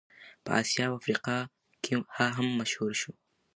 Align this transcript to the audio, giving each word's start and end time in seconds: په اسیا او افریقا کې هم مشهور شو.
په 0.45 0.51
اسیا 0.61 0.85
او 0.89 0.93
افریقا 0.99 1.37
کې 1.83 1.93
هم 2.35 2.47
مشهور 2.59 2.91
شو. 3.01 3.11